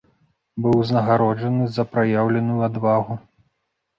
[0.65, 3.19] Быў узнагароджаны за праяўленую адвагу.